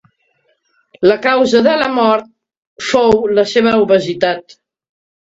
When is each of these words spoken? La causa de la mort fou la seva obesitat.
La 1.09 1.17
causa 1.25 1.59
de 1.67 1.75
la 1.81 1.89
mort 1.97 2.31
fou 2.85 3.13
la 3.39 3.43
seva 3.51 3.75
obesitat. 3.83 4.57